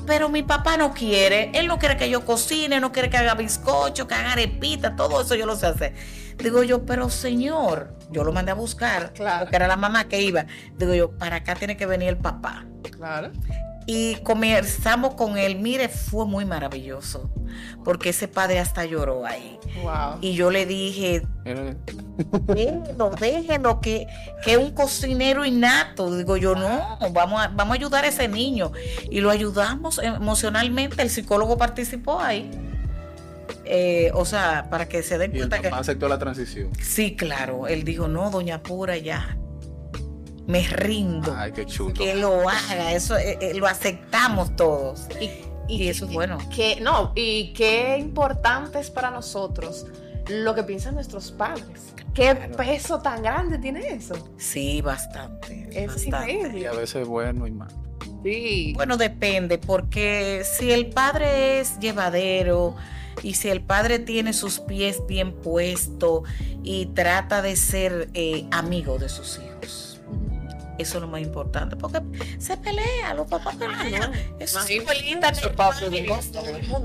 [0.06, 3.34] Pero mi papá no quiere, él no quiere que yo cocine, no quiere que haga
[3.34, 5.94] bizcocho, que haga arepita, todo eso yo lo sé hacer.
[6.38, 9.44] Digo yo, pero señor, yo lo mandé a buscar, claro.
[9.44, 10.46] porque era la mamá que iba.
[10.76, 12.64] Digo yo, para acá tiene que venir el papá.
[12.96, 13.32] Claro
[13.86, 15.56] y conversamos con él.
[15.58, 17.30] Mire, fue muy maravilloso,
[17.84, 19.58] porque ese padre hasta lloró ahí.
[20.20, 21.22] Y yo le dije,
[22.46, 24.06] déjenlo, déjenlo, que,
[24.44, 26.14] que es un cocinero innato.
[26.16, 28.72] Digo yo, no, vamos a, vamos a ayudar a ese niño.
[29.08, 32.50] Y lo ayudamos emocionalmente, el psicólogo participó ahí.
[33.64, 35.68] Eh, o sea, para que se den cuenta que...
[35.68, 36.70] aceptó la transición.
[36.80, 37.68] Sí, claro.
[37.68, 39.36] Él dijo, no, doña Pura, ya
[40.46, 41.34] me rindo.
[41.36, 41.94] Ay, qué chulo.
[41.94, 45.08] Que lo haga, eso eh, eh, lo aceptamos todos.
[45.20, 46.38] Y, eso es bueno.
[46.54, 49.86] Que, no, y qué importante es para nosotros
[50.28, 51.92] lo que piensan nuestros padres.
[52.14, 54.14] ¿Qué peso tan grande tiene eso?
[54.38, 55.68] Sí, bastante.
[55.72, 56.60] Es increíble.
[56.60, 57.68] Y a veces bueno y mal.
[58.22, 58.72] Sí.
[58.74, 62.74] Bueno, depende, porque si el padre es llevadero
[63.22, 66.22] y si el padre tiene sus pies bien puestos
[66.62, 69.45] y trata de ser eh, amigo de sus hijos
[70.78, 72.00] eso es lo más importante, porque
[72.38, 74.12] se pelea, los papás pelean.
[74.38, 76.06] Eso es parte del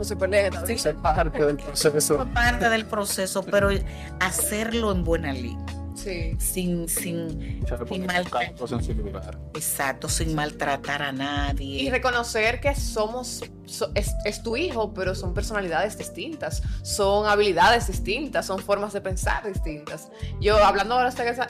[0.04, 2.28] se pelea, es parte del proceso.
[2.34, 3.70] parte del proceso, pero
[4.20, 5.81] hacerlo en buena línea.
[5.96, 6.36] Sí.
[6.40, 9.40] Sin, sin, sin maltratar.
[9.54, 11.84] Exacto, sin maltratar a nadie.
[11.84, 13.44] Y reconocer que somos,
[13.96, 20.10] es, tu hijo, pero son personalidades distintas, son habilidades distintas, son formas de pensar distintas.
[20.40, 21.44] Yo, hablando ahora de esa,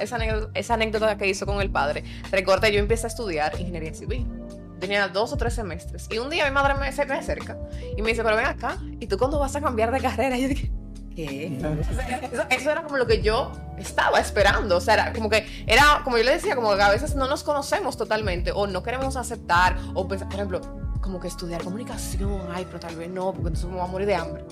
[0.54, 4.28] esa, anécdota, que hizo con el padre, recuerda, yo empecé a estudiar ingeniería civil
[4.80, 6.08] tenía dos o tres semestres.
[6.12, 7.58] Y un día mi madre me, me acerca
[7.96, 10.36] y me dice, pero ven acá, ¿y tú cuándo vas a cambiar de carrera?
[10.42, 10.72] Y yo dije,
[12.50, 14.78] eso, era como lo que yo estaba esperando.
[14.78, 17.28] O sea, era como que, era, como yo le decía, como que a veces no
[17.28, 20.62] nos conocemos totalmente o no queremos aceptar, o por ejemplo,
[21.02, 24.08] como que estudiar comunicación, ay, pero tal vez no, porque entonces me voy a morir
[24.08, 24.46] de hambre.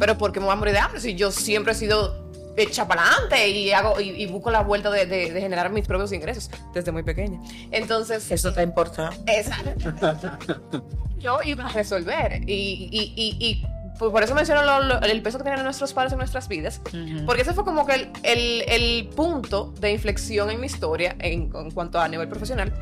[0.00, 1.00] Pero ¿por qué me voy a morir de hambre?
[1.00, 5.06] Si yo siempre he sido hecha para adelante y hago y, busco la vuelta de,
[5.06, 7.40] de, generar mis propios ingresos desde muy pequeña.
[7.70, 8.30] Entonces.
[8.30, 9.10] Eso te importa.
[9.26, 9.92] Exacto.
[11.22, 12.42] yo iba a resolver.
[12.46, 13.66] Y, y, y,
[13.98, 14.60] pues, por eso menciono
[15.02, 16.80] el peso que tienen nuestros padres en nuestras vidas,
[17.26, 22.00] porque ese fue como que el, el, punto de inflexión en mi historia en, cuanto
[22.00, 22.72] a nivel profesional,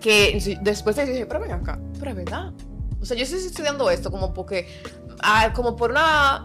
[0.00, 2.52] que después de decir, pero ven acá, pero es verdad.
[3.00, 4.68] O sea, yo estoy estudiando esto como porque,
[5.22, 6.44] ah, como por una,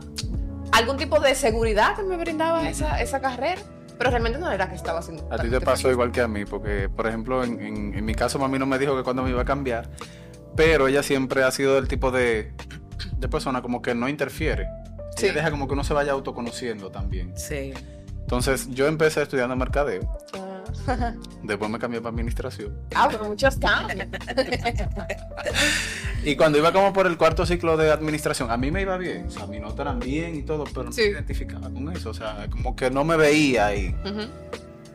[0.71, 3.61] algún tipo de seguridad que me brindaba esa, esa carrera
[3.97, 5.25] pero realmente no era que estaba haciendo.
[5.31, 8.13] A ti te pasó igual que a mí, porque, por ejemplo, en, en, en, mi
[8.13, 9.89] caso, mami no me dijo que cuando me iba a cambiar,
[10.55, 12.53] pero ella siempre ha sido del tipo de
[13.25, 14.67] de persona como que no interfiere.
[15.17, 15.29] Sí.
[15.31, 17.33] deja como que uno se vaya autoconociendo también.
[17.37, 17.73] Sí.
[18.21, 20.01] Entonces yo empecé estudiando mercadeo.
[20.87, 21.13] Ah.
[21.43, 22.77] Después me cambié para administración.
[22.93, 24.07] Ah, pero muchos cambios.
[26.23, 29.27] y cuando iba como por el cuarto ciclo de administración, a mí me iba bien.
[29.27, 32.09] O sea, mi nota eran bien y todo, pero no me identificaba con eso.
[32.09, 33.95] O sea, como que no me veía ahí.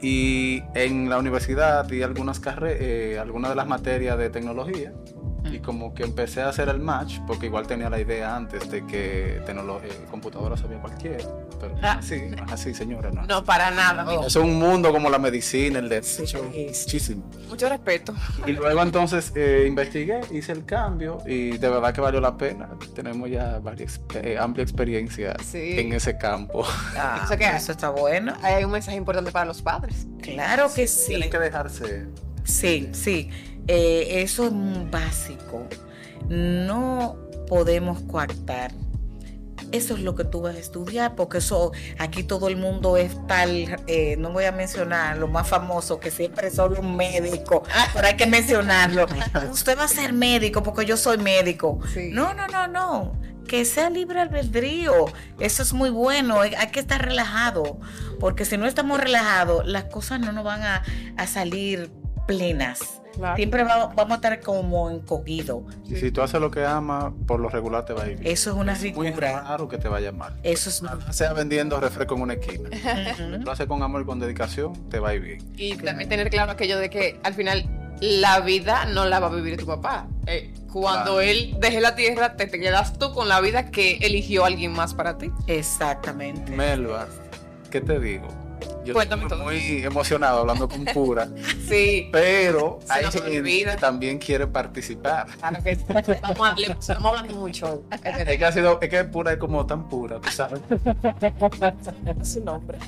[0.02, 4.92] Y en la universidad y algunas carreras, eh, algunas de las materias de tecnología,
[5.52, 8.86] y como que empecé a hacer el match, porque igual tenía la idea antes de
[8.86, 11.24] que eh, computadoras sabía cualquiera.
[11.60, 11.96] Pero ah.
[11.98, 13.10] así, así, señora.
[13.10, 14.26] No, no para nada.
[14.26, 17.24] Es un mundo como la medicina, el de muchísimo.
[17.48, 18.14] Mucho respeto.
[18.46, 22.70] Y luego entonces eh, investigué, hice el cambio y de verdad que valió la pena.
[22.94, 26.64] Tenemos ya varias, eh, amplia experiencia en ese campo.
[26.96, 28.34] Ah, que eso está bueno.
[28.42, 30.06] Hay un mensaje importante para los padres.
[30.22, 31.08] Claro que sí.
[31.08, 32.06] Tienen que dejarse.
[32.44, 33.30] Sí, sí.
[33.68, 34.52] Eh, eso es
[34.90, 35.66] básico.
[36.28, 37.16] No
[37.48, 38.72] podemos coartar.
[39.72, 43.14] Eso es lo que tú vas a estudiar, porque eso aquí todo el mundo es
[43.28, 48.06] tal, eh, no voy a mencionar lo más famoso, que siempre son los médicos, pero
[48.06, 49.06] hay que mencionarlo.
[49.52, 51.78] Usted va a ser médico porque yo soy médico.
[52.10, 53.12] No, no, no, no.
[53.46, 55.06] Que sea libre albedrío.
[55.38, 56.40] Eso es muy bueno.
[56.40, 57.78] Hay que estar relajado,
[58.18, 60.82] porque si no estamos relajados, las cosas no nos van a,
[61.16, 61.90] a salir
[62.30, 63.00] plenas.
[63.34, 65.64] Siempre vamos, a estar como encogido.
[65.84, 68.32] si tú haces lo que amas, por lo regular te va a ir bien.
[68.32, 69.08] Eso es una figura.
[69.08, 70.38] Es muy raro que te vaya mal.
[70.42, 70.82] Eso es.
[71.14, 72.70] Sea vendiendo refresco en una esquina.
[73.16, 75.52] Si Lo haces con amor y con dedicación, te va a ir bien.
[75.56, 77.68] Y también tener claro aquello de que al final
[78.00, 80.06] la vida no la va a vivir tu papá.
[80.26, 84.44] Eh, cuando él deje la tierra, te, te, quedas tú con la vida que eligió
[84.44, 85.30] alguien más para ti.
[85.48, 86.52] Exactamente.
[86.52, 87.08] Melba,
[87.70, 88.28] ¿qué te digo?
[88.84, 91.28] Yo estoy muy emocionado hablando con Pura.
[91.68, 92.08] sí.
[92.12, 95.26] Pero hay quien también quiere participar.
[95.38, 96.08] Claro que estamos,
[96.58, 97.84] estamos hablando mucho.
[98.02, 100.60] Es que, ha sido, es que Pura es como tan pura, tú sabes.
[102.22, 102.78] Su nombre.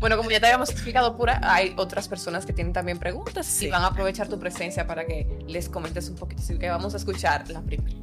[0.00, 3.68] Bueno, como ya te habíamos explicado, Pura, hay otras personas que tienen también preguntas y
[3.68, 6.42] van a aprovechar tu presencia para que les comentes un poquito.
[6.42, 7.96] Así que vamos a escuchar la primera.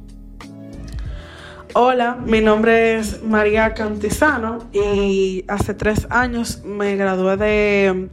[1.78, 8.08] Hola, mi nombre es María Cantizano y hace tres años me gradué de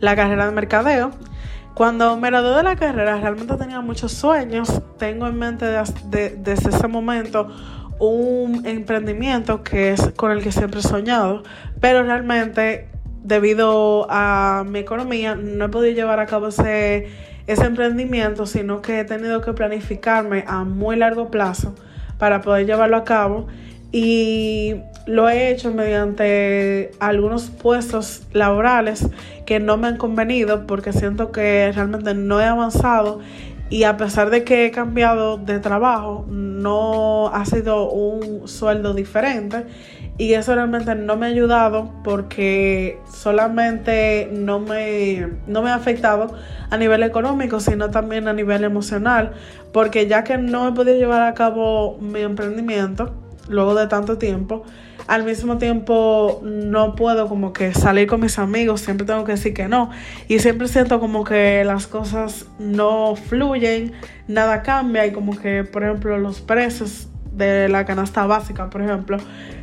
[0.00, 1.10] la carrera de mercadeo.
[1.74, 4.80] Cuando me gradué de la carrera realmente tenía muchos sueños.
[4.96, 7.48] Tengo en mente desde ese momento
[7.98, 11.42] un emprendimiento que es con el que siempre he soñado,
[11.82, 12.88] pero realmente
[13.22, 17.08] debido a mi economía no he podido llevar a cabo ese,
[17.46, 21.74] ese emprendimiento, sino que he tenido que planificarme a muy largo plazo
[22.22, 23.48] para poder llevarlo a cabo.
[23.90, 29.08] Y lo he hecho mediante algunos puestos laborales
[29.44, 33.18] que no me han convenido porque siento que realmente no he avanzado
[33.70, 39.64] y a pesar de que he cambiado de trabajo, no ha sido un sueldo diferente
[40.18, 46.34] y eso realmente no me ha ayudado porque solamente no me, no me ha afectado
[46.70, 49.32] a nivel económico, sino también a nivel emocional,
[49.72, 53.14] porque ya que no he podido llevar a cabo mi emprendimiento
[53.48, 54.64] luego de tanto tiempo,
[55.06, 59.52] al mismo tiempo no puedo como que salir con mis amigos, siempre tengo que decir
[59.52, 59.90] que no.
[60.28, 63.92] Y siempre siento como que las cosas no fluyen,
[64.28, 69.18] nada cambia y como que, por ejemplo, los precios de la canasta básica, por ejemplo,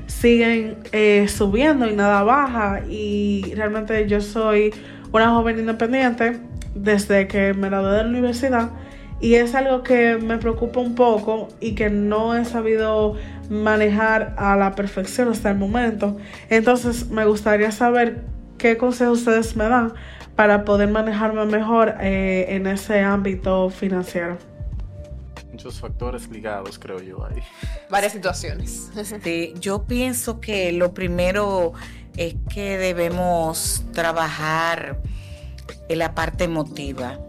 [0.09, 2.81] siguen eh, subiendo y nada baja.
[2.89, 4.73] Y realmente yo soy
[5.11, 6.39] una joven independiente
[6.75, 8.69] desde que me gradué de la universidad
[9.21, 13.15] y es algo que me preocupa un poco y que no he sabido
[13.49, 16.17] manejar a la perfección hasta el momento.
[16.49, 18.23] Entonces me gustaría saber
[18.57, 19.93] qué consejos ustedes me dan
[20.35, 24.37] para poder manejarme mejor eh, en ese ámbito financiero.
[25.59, 27.43] Muchos factores ligados, creo yo, ahí.
[27.89, 28.89] Varias situaciones.
[29.21, 31.73] Sí, yo pienso que lo primero
[32.15, 35.01] es que debemos trabajar
[35.89, 37.19] en la parte emotiva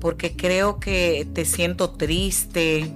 [0.00, 2.92] porque creo que te siento triste,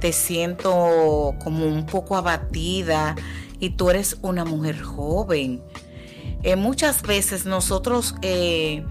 [0.00, 3.16] te siento como un poco abatida
[3.60, 5.62] y tú eres una mujer joven.
[6.42, 8.84] Eh, muchas veces nosotros eh,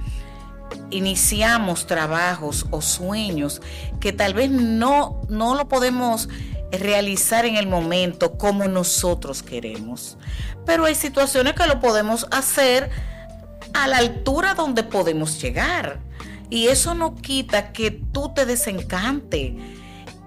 [0.90, 3.62] iniciamos trabajos o sueños
[4.00, 6.30] que tal vez no, no lo podemos
[6.72, 10.18] realizar en el momento como nosotros queremos.
[10.66, 12.90] Pero hay situaciones que lo podemos hacer
[13.74, 16.00] a la altura donde podemos llegar.
[16.50, 19.56] Y eso no quita que tú te desencante.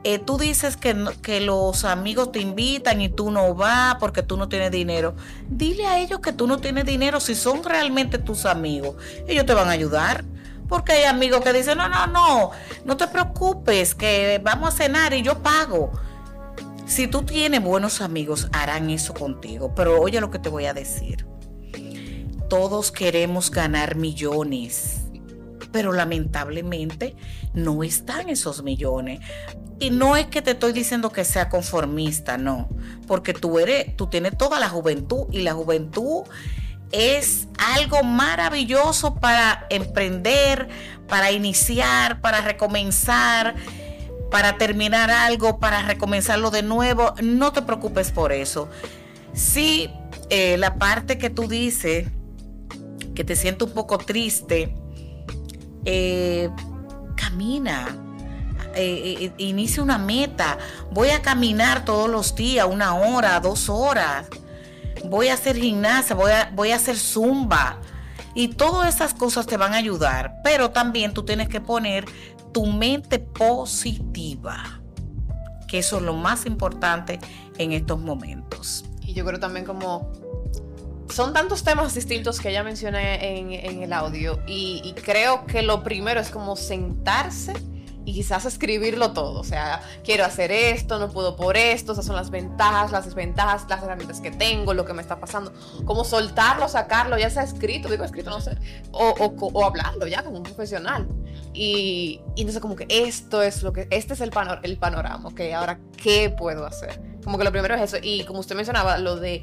[0.08, 4.36] Eh, tú dices que, que los amigos te invitan y tú no vas porque tú
[4.36, 5.16] no tienes dinero.
[5.48, 7.18] Dile a ellos que tú no tienes dinero.
[7.18, 8.94] Si son realmente tus amigos,
[9.26, 10.24] ellos te van a ayudar.
[10.68, 12.52] Porque hay amigos que dicen, no, no, no,
[12.84, 15.90] no te preocupes, que vamos a cenar y yo pago.
[16.86, 19.74] Si tú tienes buenos amigos, harán eso contigo.
[19.74, 21.26] Pero oye lo que te voy a decir.
[22.48, 25.05] Todos queremos ganar millones
[25.76, 27.16] pero lamentablemente
[27.52, 29.20] no están esos millones.
[29.78, 32.70] Y no es que te estoy diciendo que sea conformista, no,
[33.06, 36.22] porque tú eres, tú tienes toda la juventud y la juventud
[36.92, 40.66] es algo maravilloso para emprender,
[41.08, 43.54] para iniciar, para recomenzar,
[44.30, 47.12] para terminar algo, para recomenzarlo de nuevo.
[47.22, 48.70] No te preocupes por eso.
[49.34, 49.90] Sí,
[50.30, 52.08] eh, la parte que tú dices,
[53.14, 54.74] que te siento un poco triste,
[55.86, 56.50] eh,
[57.16, 57.96] camina,
[58.74, 60.58] eh, eh, inicia una meta,
[60.90, 64.26] voy a caminar todos los días, una hora, dos horas,
[65.04, 67.78] voy a hacer gimnasia, voy a, voy a hacer zumba.
[68.34, 72.04] Y todas esas cosas te van a ayudar, pero también tú tienes que poner
[72.52, 74.80] tu mente positiva,
[75.68, 77.18] que eso es lo más importante
[77.56, 78.84] en estos momentos.
[79.00, 80.12] Y yo creo también como
[81.16, 86.20] son tantos temas distintos que ella menciona en, el audio y, creo que lo primero
[86.20, 87.54] es como sentarse
[88.04, 89.40] y quizás escribirlo todo.
[89.40, 93.64] O sea, quiero hacer esto, no puedo por esto, esas son las ventajas, las desventajas,
[93.66, 95.54] las herramientas que tengo, lo que me está pasando.
[95.86, 98.54] Como soltarlo, sacarlo, ya sea escrito, digo escrito, no sé,
[98.92, 101.08] o, o, hablando ya como un profesional.
[101.54, 104.30] Y, y, entonces como que esto es lo que, este es el,
[104.64, 107.16] el panorama, ok, ahora, ¿qué puedo hacer?
[107.26, 107.96] Como que lo primero es eso.
[108.00, 109.42] Y como usted mencionaba, lo de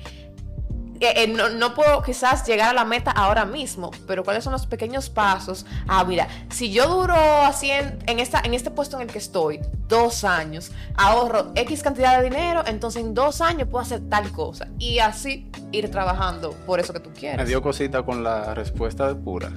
[1.12, 5.10] eh, no, puedo quizás llegar a la meta ahora mismo, pero cuáles son los pequeños
[5.10, 5.66] pasos.
[5.88, 9.60] Ah, mira, si yo duro así en, esta, en este puesto en el que estoy,
[9.88, 14.68] dos años, ahorro X cantidad de dinero, entonces en dos años puedo hacer tal cosa.
[14.80, 17.38] Y así ir trabajando por eso que tú quieres.
[17.38, 19.52] Me dio cosita con la respuesta de pura.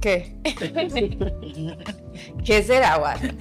[0.00, 0.34] ¿Qué?
[2.44, 3.36] ¿Qué será, Juan?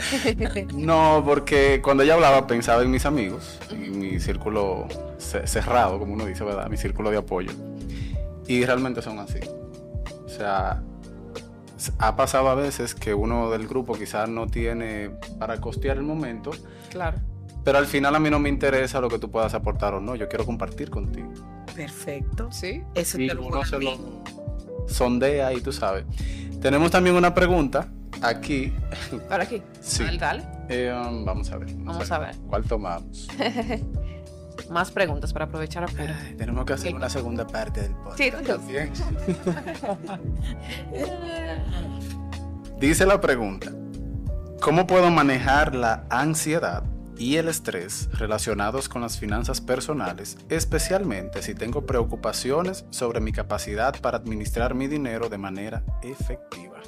[0.75, 4.87] no, porque cuando ella hablaba pensaba en mis amigos, en mi círculo
[5.19, 6.69] cerrado, como uno dice, ¿verdad?
[6.69, 7.51] Mi círculo de apoyo.
[8.47, 9.39] Y realmente son así.
[10.25, 10.81] O sea,
[11.97, 16.51] ha pasado a veces que uno del grupo quizás no tiene para costear el momento.
[16.89, 17.17] Claro.
[17.63, 20.15] Pero al final a mí no me interesa lo que tú puedas aportar o no.
[20.15, 21.31] Yo quiero compartir contigo.
[21.75, 22.51] Perfecto.
[22.51, 22.83] Sí.
[22.95, 23.97] Eso y uno se lo
[24.87, 26.05] sondea y tú sabes.
[26.61, 27.87] Tenemos también una pregunta
[28.21, 28.73] aquí.
[29.27, 29.61] ¿Para aquí?
[29.81, 30.03] Sí.
[30.17, 30.43] Dale.
[30.67, 31.73] Eh, um, vamos a ver.
[31.75, 32.35] Vamos, a ver.
[32.47, 33.27] ¿Cuál tomamos?
[34.69, 36.17] Más preguntas para aprovechar a pura.
[36.37, 38.17] tenemos que hacer una segunda parte del podcast.
[38.17, 38.31] Sí,
[42.79, 43.71] Dice la pregunta:
[44.61, 46.83] ¿Cómo puedo manejar la ansiedad
[47.19, 53.99] y el estrés relacionados con las finanzas personales, especialmente si tengo preocupaciones sobre mi capacidad
[53.99, 56.79] para administrar mi dinero de manera efectiva.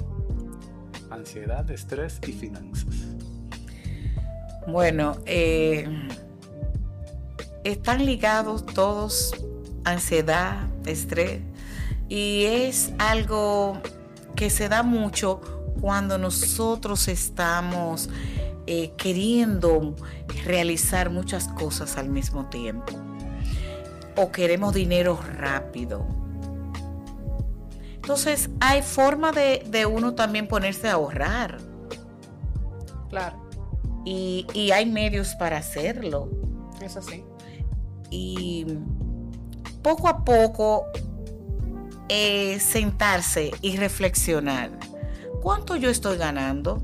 [1.10, 2.94] Ansiedad, estrés y finanzas.
[4.66, 5.86] Bueno, eh,
[7.64, 9.34] están ligados todos,
[9.84, 11.40] ansiedad, estrés,
[12.08, 13.80] y es algo
[14.36, 15.40] que se da mucho
[15.80, 18.08] cuando nosotros estamos
[18.66, 19.96] eh, queriendo
[20.44, 22.92] realizar muchas cosas al mismo tiempo
[24.16, 26.06] o queremos dinero rápido.
[27.94, 31.58] Entonces hay forma de, de uno también ponerse a ahorrar.
[33.10, 33.36] Claro.
[34.04, 36.28] Y, y, hay medios para hacerlo.
[36.80, 37.24] Es así.
[38.14, 38.66] Y
[39.82, 40.84] poco a poco
[42.10, 44.70] eh, sentarse y reflexionar.
[45.40, 46.82] ¿Cuánto yo estoy ganando?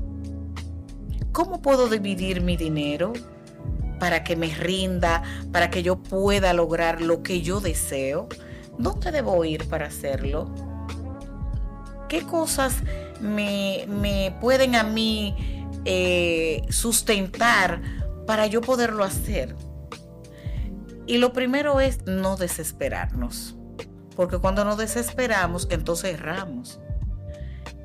[1.31, 3.13] ¿Cómo puedo dividir mi dinero
[3.99, 5.21] para que me rinda,
[5.51, 8.27] para que yo pueda lograr lo que yo deseo?
[8.79, 10.49] ¿Dónde debo ir para hacerlo?
[12.07, 12.77] ¿Qué cosas
[13.21, 15.35] me, me pueden a mí
[15.85, 17.81] eh, sustentar
[18.25, 19.55] para yo poderlo hacer?
[21.09, 23.55] Y lo primero es no desesperarnos,
[24.15, 26.79] porque cuando nos desesperamos, entonces erramos.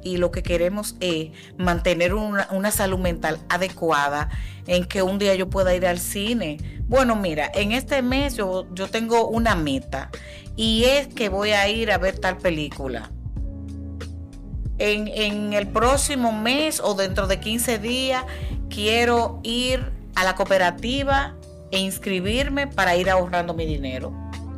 [0.02, 4.28] Y lo que queremos es mantener una, una, salud mental adecuada
[4.66, 6.58] en que un día yo pueda ir al cine.
[6.86, 10.10] Bueno, mira, en este mes yo, yo tengo una meta
[10.54, 13.10] y es que voy a ir a ver tal película.
[14.76, 18.22] En, en, el próximo mes o dentro de 15 días
[18.68, 21.36] quiero ir a la cooperativa
[21.74, 24.12] e inscribirme para ir ahorrando mi dinero.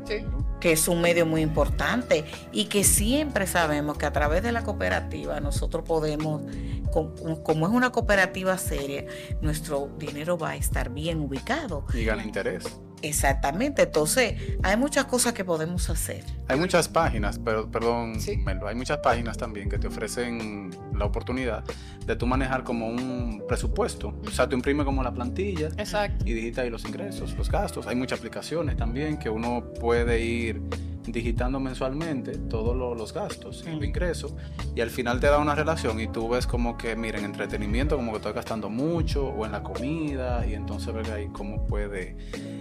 [0.07, 0.25] Sí.
[0.61, 4.63] Que es un medio muy importante y que siempre sabemos que a través de la
[4.65, 6.43] cooperativa nosotros podemos,
[6.91, 9.05] como es una cooperativa seria,
[9.41, 11.85] nuestro dinero va a estar bien ubicado.
[11.95, 12.65] Y gana interés.
[13.03, 16.25] Exactamente, entonces hay muchas cosas que podemos hacer.
[16.49, 18.39] Hay muchas páginas, pero perdón, Sí.
[18.39, 21.65] Melo, hay muchas páginas también que te ofrecen la oportunidad
[22.07, 24.15] de tú manejar como un presupuesto.
[24.27, 26.25] O sea, tú imprimes como la plantilla Exacto.
[26.27, 27.87] y digitas ahí los ingresos, los gastos.
[27.87, 30.61] Hay muchas aplicaciones también que uno puede ir
[31.07, 34.35] digitando mensualmente todos lo- los gastos y los ingresos
[34.75, 38.13] y al final te da una relación y tú ves como que, miren, entretenimiento como
[38.13, 42.17] que estoy gastando mucho o en la comida y entonces ver ahí cómo puede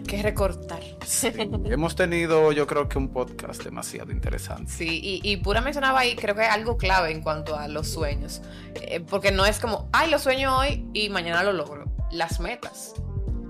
[0.08, 0.82] Que recortar.
[1.06, 1.30] Sí,
[1.66, 4.72] hemos tenido yo creo que un podcast demasiado interesante.
[4.72, 8.42] Sí, y, y Pura mencionaba ahí, creo que algo clave en cuanto a los sueños.
[8.76, 11.86] Eh, porque no es como, ay, lo sueño hoy y mañana lo logro.
[12.12, 12.94] Las metas.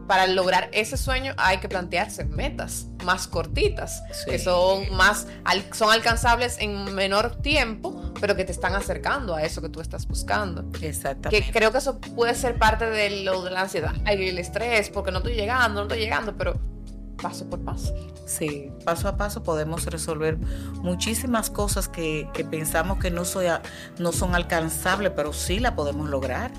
[0.07, 4.31] Para lograr ese sueño hay que plantearse metas más cortitas, Sí.
[4.31, 9.41] que son más al- son alcanzables en menor tiempo, pero que te están acercando a
[9.43, 10.63] eso que tú estás buscando.
[10.81, 11.41] Exactamente.
[11.45, 14.89] Que creo que eso puede ser parte de lo de la ansiedad, ay, el estrés,
[14.89, 16.59] porque no estoy llegando, no estoy llegando, pero
[17.21, 17.93] paso por paso.
[18.27, 20.37] Sí, paso a paso podemos resolver
[20.81, 23.61] muchísimas cosas que, que pensamos que no, soy a-
[23.99, 26.51] no son alcanzables, pero sí la podemos lograr.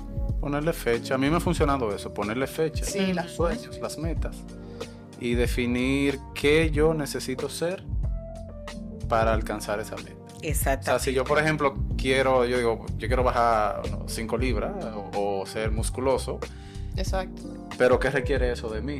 [0.47, 3.97] Ponerle fecha, a mí me ha funcionado eso, ponerle fecha, Sí, los las sueños, las
[3.97, 4.37] metas
[5.19, 7.83] y definir qué yo necesito ser
[9.09, 10.15] para alcanzar esa meta.
[10.79, 15.41] O sea, si yo por ejemplo quiero, yo digo, yo quiero bajar 5 libras o,
[15.41, 16.39] o ser musculoso,
[16.95, 17.41] Exacto.
[17.77, 18.99] pero ¿qué requiere eso de mí?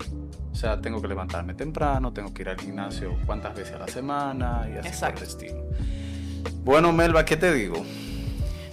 [0.51, 3.87] O sea, tengo que levantarme temprano, tengo que ir al gimnasio cuántas veces a la
[3.87, 5.21] semana y así Exacto.
[5.21, 5.63] por el estilo.
[6.65, 7.85] Bueno, Melba, ¿qué te digo?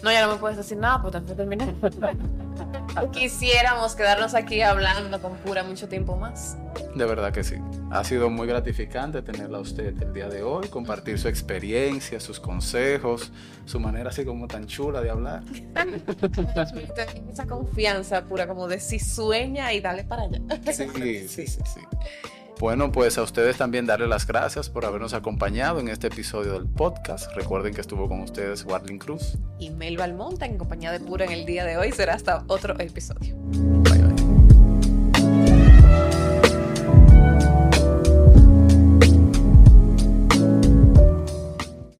[0.05, 1.75] No, ya no me puedes decir nada, pues también terminé.
[3.13, 6.59] Quisiéramos quedarnos aquí hablando con pura mucho tiempo más.
[6.95, 7.55] De verdad que sí.
[7.91, 12.39] Ha sido muy gratificante tenerla a usted el día de hoy, compartir su experiencia, sus
[12.39, 13.33] consejos,
[13.65, 15.43] su manera así como tan chula de hablar.
[17.33, 20.39] Esa confianza pura, como de si sueña y dale para allá.
[20.71, 20.87] Sí,
[21.29, 21.81] sí, sí, sí.
[22.61, 26.67] Bueno, pues a ustedes también darle las gracias por habernos acompañado en este episodio del
[26.67, 27.35] podcast.
[27.35, 29.39] Recuerden que estuvo con ustedes Warling Cruz.
[29.59, 32.79] Y Mel Balmonta en compañía de Pura en el día de hoy será hasta otro
[32.79, 33.37] episodio.